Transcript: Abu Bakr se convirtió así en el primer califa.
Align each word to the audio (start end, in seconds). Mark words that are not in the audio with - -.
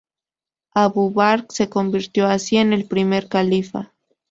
Abu 0.73 1.11
Bakr 1.11 1.45
se 1.49 1.69
convirtió 1.69 2.25
así 2.25 2.57
en 2.57 2.73
el 2.73 2.87
primer 2.87 3.27
califa. 3.29 3.93